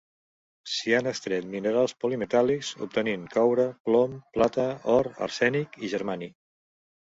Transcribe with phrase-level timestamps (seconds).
[0.75, 4.67] S'hi han extret minerals polimetàl·lics obtenint coure, plom, plata,
[4.99, 6.35] or, arsènic i germani.